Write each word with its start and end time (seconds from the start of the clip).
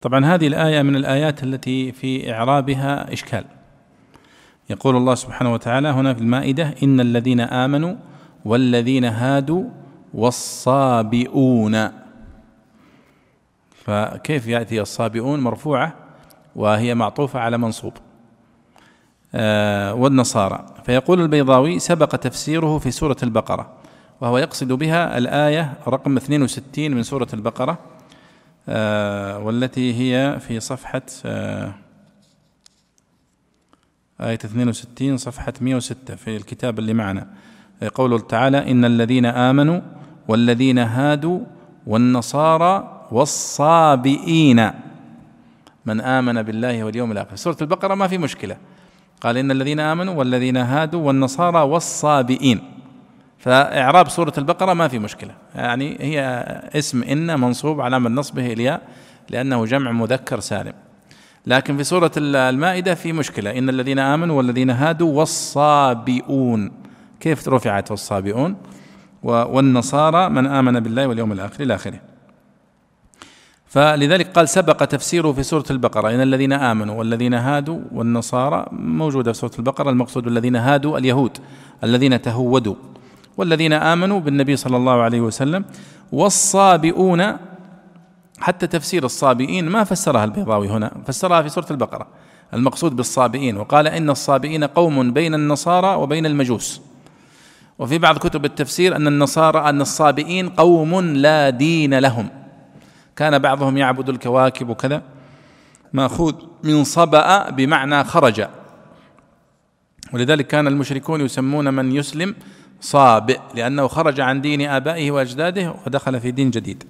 طبعا 0.00 0.24
هذه 0.24 0.46
الآية 0.46 0.82
من 0.82 0.96
الآيات 0.96 1.42
التي 1.42 1.92
في 1.92 2.32
إعرابها 2.32 3.12
إشكال. 3.12 3.44
يقول 4.70 4.96
الله 4.96 5.14
سبحانه 5.14 5.52
وتعالى 5.52 5.88
هنا 5.88 6.14
في 6.14 6.20
المائدة 6.20 6.74
إن 6.82 7.00
الذين 7.00 7.40
آمنوا 7.40 7.94
والذين 8.44 9.04
هادوا 9.04 9.64
والصابئون. 10.14 11.88
فكيف 13.74 14.46
يأتي 14.46 14.80
الصابئون؟ 14.80 15.40
مرفوعة 15.40 15.94
وهي 16.56 16.94
معطوفة 16.94 17.40
على 17.40 17.58
منصوب. 17.58 17.92
آه 19.34 19.94
والنصارى. 19.94 20.66
فيقول 20.84 21.20
البيضاوي 21.20 21.78
سبق 21.78 22.16
تفسيره 22.16 22.78
في 22.78 22.90
سورة 22.90 23.16
البقرة 23.22 23.72
وهو 24.20 24.38
يقصد 24.38 24.72
بها 24.72 25.18
الآية 25.18 25.74
رقم 25.88 26.16
62 26.16 26.90
من 26.90 27.02
سورة 27.02 27.28
البقرة. 27.34 27.78
والتي 29.44 29.94
هي 29.94 30.40
في 30.40 30.60
صفحة 30.60 31.02
آه 31.24 31.74
آية 34.20 34.34
62 34.44 35.16
صفحة 35.16 35.52
106 35.60 36.14
في 36.16 36.36
الكتاب 36.36 36.78
اللي 36.78 36.94
معنا. 36.94 37.26
قوله 37.94 38.18
تعالى 38.18 38.70
إن 38.70 38.84
الذين 38.84 39.26
آمنوا 39.26 39.80
والذين 40.28 40.78
هادوا 40.78 41.40
والنصارى 41.86 43.06
والصابئين. 43.10 44.70
من 45.86 46.00
آمن 46.00 46.42
بالله 46.42 46.84
واليوم 46.84 47.12
الآخر. 47.12 47.36
سورة 47.36 47.56
البقرة 47.60 47.94
ما 47.94 48.08
في 48.08 48.18
مشكلة. 48.18 48.56
قال 49.20 49.36
إن 49.36 49.50
الذين 49.50 49.80
آمنوا 49.80 50.14
والذين 50.14 50.56
هادوا 50.56 51.00
والنصارى 51.06 51.60
والصابئين. 51.62 52.60
فإعراب 53.38 54.08
سورة 54.08 54.32
البقرة 54.38 54.72
ما 54.72 54.88
في 54.88 54.98
مشكلة. 54.98 55.34
يعني 55.54 55.96
هي 56.00 56.20
اسم 56.74 57.02
إن 57.02 57.40
منصوب 57.40 57.80
علامة 57.80 58.10
نصبه 58.10 58.52
إلياء 58.52 58.82
لأنه 59.30 59.64
جمع 59.64 59.92
مذكر 59.92 60.40
سالم. 60.40 60.72
لكن 61.46 61.76
في 61.76 61.84
سورة 61.84 62.10
المائدة 62.16 62.94
في 62.94 63.12
مشكلة. 63.12 63.58
إن 63.58 63.68
الذين 63.68 63.98
آمنوا 63.98 64.36
والذين 64.36 64.70
هادوا 64.70 65.18
والصابئون. 65.18 66.72
كيف 67.20 67.48
رفعت 67.48 67.90
والصابئون؟ 67.90 68.56
والنصارى 69.22 70.28
من 70.28 70.46
آمن 70.46 70.80
بالله 70.80 71.06
واليوم 71.06 71.32
الآخر 71.32 71.62
إلى 71.62 71.74
آخره. 71.74 72.00
فلذلك 73.66 74.26
قال 74.26 74.48
سبق 74.48 74.84
تفسيره 74.84 75.32
في 75.32 75.42
سورة 75.42 75.64
البقرة. 75.70 76.10
إن 76.10 76.20
الذين 76.20 76.52
آمنوا 76.52 76.94
والذين 76.94 77.34
هادوا 77.34 77.80
والنصارى 77.92 78.66
موجودة 78.72 79.32
في 79.32 79.38
سورة 79.38 79.52
البقرة. 79.58 79.90
المقصود 79.90 80.26
الذين 80.26 80.56
هادوا 80.56 80.98
اليهود. 80.98 81.38
الذين 81.84 82.22
تهودوا. 82.22 82.74
والذين 83.38 83.72
آمنوا 83.72 84.20
بالنبي 84.20 84.56
صلى 84.56 84.76
الله 84.76 85.02
عليه 85.02 85.20
وسلم 85.20 85.64
والصابئون 86.12 87.36
حتى 88.40 88.66
تفسير 88.66 89.04
الصابئين 89.04 89.68
ما 89.68 89.84
فسرها 89.84 90.24
البيضاوي 90.24 90.68
هنا 90.68 90.92
فسرها 91.06 91.42
في 91.42 91.48
سورة 91.48 91.66
البقرة. 91.70 92.06
المقصود 92.54 92.96
بالصابئين 92.96 93.56
وقال 93.56 93.86
إن 93.86 94.10
الصابئين 94.10 94.64
قوم 94.64 95.12
بين 95.12 95.34
النصارى 95.34 95.94
وبين 95.94 96.26
المجوس. 96.26 96.80
وفي 97.78 97.98
بعض 97.98 98.18
كتب 98.18 98.44
التفسير 98.44 98.96
أن 98.96 99.06
النصارى 99.06 99.58
أن 99.58 99.80
الصابئين 99.80 100.48
قوم 100.48 101.00
لا 101.00 101.50
دين 101.50 101.98
لهم. 101.98 102.28
كان 103.16 103.38
بعضهم 103.38 103.76
يعبد 103.76 104.08
الكواكب 104.08 104.68
وكذا. 104.68 105.02
مأخوذ 105.92 106.34
من 106.64 106.84
صبأ 106.84 107.50
بمعنى 107.50 108.04
خرج. 108.04 108.46
ولذلك 110.12 110.46
كان 110.46 110.66
المشركون 110.66 111.20
يسمون 111.20 111.74
من 111.74 111.92
يسلم 111.92 112.34
صابئ 112.80 113.40
لأنه 113.54 113.88
خرج 113.88 114.20
عن 114.20 114.40
دين 114.40 114.68
آبائه 114.68 115.10
وأجداده 115.10 115.74
ودخل 115.86 116.20
في 116.20 116.30
دين 116.30 116.50
جديد. 116.50 116.84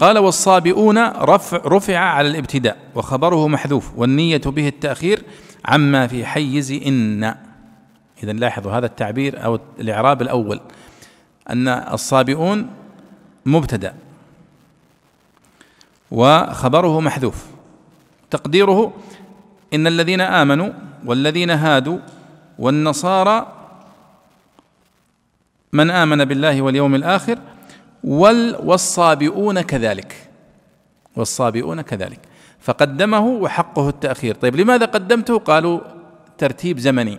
قال 0.00 0.18
والصابئون 0.18 0.98
رفع 1.08 1.56
رفع 1.56 1.98
على 1.98 2.28
الابتداء 2.28 2.76
وخبره 2.94 3.48
محذوف 3.48 3.92
والنية 3.96 4.40
به 4.46 4.68
التأخير 4.68 5.22
عما 5.64 6.06
في 6.06 6.26
حيز 6.26 6.72
إن. 6.72 7.34
إذا 8.22 8.32
لاحظوا 8.32 8.72
هذا 8.72 8.86
التعبير 8.86 9.44
أو 9.44 9.58
الإعراب 9.80 10.22
الأول 10.22 10.60
أن 11.50 11.68
الصابئون 11.68 12.70
مبتدأ 13.46 13.94
وخبره 16.10 17.00
محذوف. 17.00 17.46
تقديره 18.30 18.92
إن 19.74 19.86
الذين 19.86 20.20
آمنوا 20.20 20.70
والذين 21.04 21.50
هادوا 21.50 21.98
والنصارى 22.58 23.61
من 25.72 25.90
آمن 25.90 26.24
بالله 26.24 26.62
واليوم 26.62 26.94
الآخر 26.94 27.38
والصابئون 28.04 29.60
كذلك. 29.60 30.30
والصابئون 31.16 31.80
كذلك. 31.80 32.18
فقدمه 32.60 33.26
وحقه 33.26 33.88
التأخير. 33.88 34.34
طيب 34.34 34.56
لماذا 34.56 34.86
قدمته؟ 34.86 35.38
قالوا 35.38 35.80
ترتيب 36.38 36.78
زمني. 36.78 37.18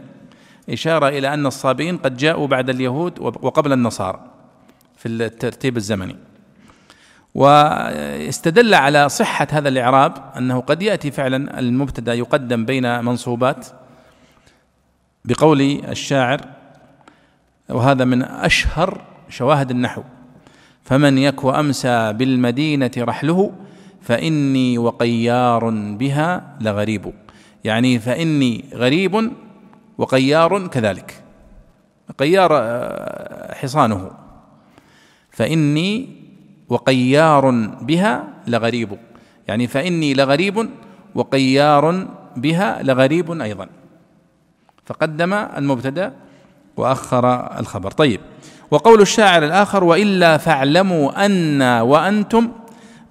إشارة 0.70 1.08
إلى 1.08 1.34
أن 1.34 1.46
الصابئين 1.46 1.98
قد 1.98 2.18
جاءوا 2.18 2.48
بعد 2.48 2.70
اليهود 2.70 3.20
وقبل 3.20 3.74
النصارى 3.74 4.20
في 4.98 5.08
الترتيب 5.08 5.78
الزمني. 5.78 6.16
واستدل 7.36 8.74
على 8.74 9.10
صحة 9.10 9.48
هذا 9.52 9.70
الإعراب 9.70 10.14
أنه 10.38 10.60
قد 10.60 10.82
يأتي 10.82 11.12
فعلا 11.12 11.60
المبتدأ 11.60 12.14
يقدم 12.14 12.66
بين 12.66 13.06
منصوبات 13.06 13.68
بقول 15.26 15.62
الشاعر 15.62 16.42
وهذا 17.70 18.06
من 18.06 18.22
أشهر 18.24 19.02
شواهد 19.30 19.72
النحو. 19.72 20.04
فمن 20.84 21.18
يك 21.18 21.46
أمسى 21.46 22.14
بالمدينة 22.14 22.92
رحله 22.98 23.52
فإني 24.02 24.78
وقيار 24.78 25.70
بها 25.96 26.58
لغريب. 26.62 27.14
يعني 27.64 28.00
فإني 28.00 28.66
غريب 28.74 29.32
وقيار 29.98 30.68
كذلك. 30.68 31.24
قيار 32.18 32.52
آه، 32.54 33.56
حصانه. 33.56 34.12
فإني 35.32 36.10
وقيار 36.70 37.52
بها 37.82 38.28
لغريب. 38.48 38.98
يعني 39.48 39.68
فإني 39.68 40.14
لغريب 40.14 40.70
وقيار 41.16 42.08
بها 42.38 42.84
لغريب 42.84 43.42
أيضا. 43.42 43.68
فقدم 44.86 45.34
المبتدأ 45.34 46.14
وأخر 46.78 47.58
الخبر. 47.60 47.92
طيب. 47.92 48.20
وقول 48.72 49.02
الشاعر 49.02 49.44
الآخر 49.44 49.84
وإلا 49.84 50.38
فاعلموا 50.38 51.26
أن 51.26 51.62
وأنتم 51.62 52.52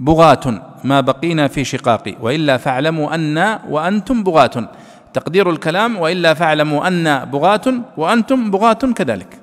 بغاة 0.00 0.62
ما 0.84 1.00
بقينا 1.00 1.48
في 1.48 1.64
شقاق 1.64 2.14
وإلا 2.20 2.56
فاعلموا 2.56 3.14
أن 3.14 3.58
وأنتم 3.68 4.24
بغاة. 4.24 4.68
تقدير 5.14 5.50
الكلام 5.50 5.96
وإلا 5.96 6.34
فاعلموا 6.34 6.88
أن 6.88 7.24
بغاة 7.24 7.60
وأنتم 7.96 8.50
بغاة 8.50 8.72
كذلك. 8.72 9.38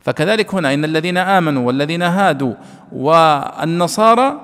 فكذلك 0.00 0.54
هنا 0.54 0.74
إن 0.74 0.84
الذين 0.84 1.16
آمنوا 1.16 1.66
والذين 1.66 2.02
هادوا 2.02 2.54
والنصارى 2.92 4.40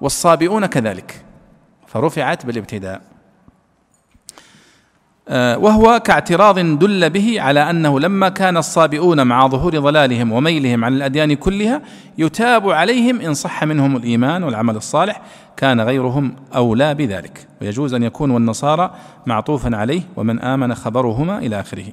والصابئون 0.00 0.66
كذلك. 0.66 1.24
فرفعت 1.86 2.46
بالابتداء. 2.46 3.00
وهو 5.30 6.00
كاعتراض 6.04 6.58
دل 6.58 7.10
به 7.10 7.40
على 7.40 7.70
أنه 7.70 8.00
لما 8.00 8.28
كان 8.28 8.56
الصابئون 8.56 9.26
مع 9.26 9.46
ظهور 9.46 9.78
ضلالهم 9.78 10.32
وميلهم 10.32 10.84
عن 10.84 10.92
الأديان 10.92 11.34
كلها 11.34 11.82
يتاب 12.18 12.70
عليهم 12.70 13.20
إن 13.20 13.34
صح 13.34 13.64
منهم 13.64 13.96
الإيمان 13.96 14.44
والعمل 14.44 14.76
الصالح 14.76 15.22
كان 15.56 15.80
غيرهم 15.80 16.36
أولى 16.56 16.94
بذلك 16.94 17.46
ويجوز 17.62 17.94
أن 17.94 18.02
يكون 18.02 18.30
والنصارى 18.30 18.90
معطوفا 19.26 19.76
عليه 19.76 20.02
ومن 20.16 20.40
آمن 20.40 20.74
خبرهما 20.74 21.38
إلى 21.38 21.60
آخره. 21.60 21.86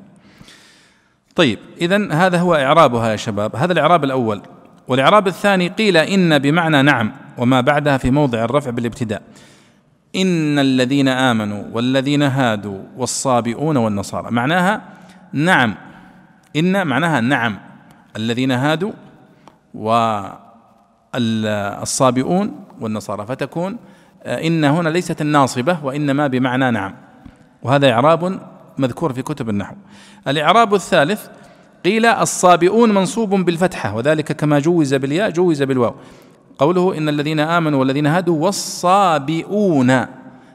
طيب 1.35 1.59
اذا 1.81 2.11
هذا 2.11 2.37
هو 2.37 2.55
إعرابها 2.55 3.11
يا 3.11 3.15
شباب، 3.15 3.55
هذا 3.55 3.73
الإعراب 3.73 4.03
الأول 4.03 4.41
والإعراب 4.87 5.27
الثاني 5.27 5.67
قيل 5.67 5.97
إن 5.97 6.39
بمعنى 6.39 6.81
نعم 6.81 7.11
وما 7.37 7.61
بعدها 7.61 7.97
في 7.97 8.11
موضع 8.11 8.43
الرفع 8.43 8.69
بالابتداء. 8.69 9.21
إن 10.15 10.59
الذين 10.59 11.07
آمنوا 11.07 11.63
والذين 11.73 12.21
هادوا 12.21 12.79
والصابئون 12.97 13.77
والنصارى. 13.77 14.31
معناها 14.31 14.81
نعم. 15.33 15.75
إن 16.55 16.87
معناها 16.87 17.21
نعم. 17.21 17.57
الذين 18.15 18.51
هادوا 18.51 18.91
والصابئون 21.13 22.65
والنصارى. 22.81 23.25
فتكون 23.25 23.77
آه، 24.23 24.47
إن 24.47 24.63
هنا 24.63 24.89
ليست 24.89 25.21
الناصبة 25.21 25.77
وإنما 25.83 26.27
بمعنى 26.27 26.71
نعم. 26.71 26.95
وهذا 27.63 27.91
إعراب 27.91 28.39
مذكور 28.77 29.13
في 29.13 29.21
كتب 29.21 29.49
النحو. 29.49 29.75
الإعراب 30.27 30.73
الثالث 30.73 31.27
قيل 31.85 32.05
الصابئون 32.05 32.93
منصوب 32.93 33.29
بالفتحة 33.29 33.95
وذلك 33.95 34.31
كما 34.31 34.59
جوز 34.59 34.93
بالياء 34.93 35.29
جوز 35.29 35.63
بالواو. 35.63 35.95
قوله 36.63 36.97
إن 36.97 37.09
الذين 37.09 37.39
آمنوا 37.39 37.79
والذين 37.79 38.07
هادوا 38.07 38.43
والصابئون 38.45 40.05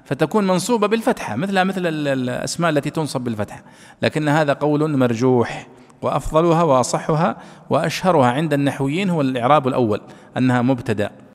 فتكون 0.05 0.46
منصوبة 0.46 0.87
بالفتحة 0.87 1.37
مثلها 1.37 1.64
مثل 1.64 1.87
الأسماء 1.87 2.70
التي 2.70 2.90
تنصب 2.90 3.20
بالفتحة. 3.20 3.62
لكن 4.02 4.28
هذا 4.28 4.52
قول 4.52 4.96
مرجوح 4.96 5.66
وأفضلها 6.02 6.62
وأصحها 6.62 7.37
وأشهرها 7.70 8.26
عند 8.26 8.52
النحويين 8.52 9.10
هو 9.10 9.20
الإعراب 9.20 9.69
الأول 9.69 10.00
أنها 10.37 10.62
مبتدأ. 10.62 11.27